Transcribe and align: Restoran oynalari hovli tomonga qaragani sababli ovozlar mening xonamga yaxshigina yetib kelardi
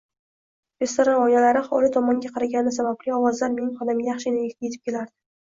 Restoran 0.83 1.19
oynalari 1.25 1.61
hovli 1.67 1.89
tomonga 1.97 2.31
qaragani 2.39 2.73
sababli 2.79 3.15
ovozlar 3.19 3.55
mening 3.59 3.77
xonamga 3.83 4.09
yaxshigina 4.11 4.49
yetib 4.49 4.91
kelardi 4.91 5.17